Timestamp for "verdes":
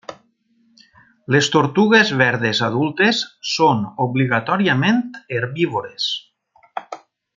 2.21-2.61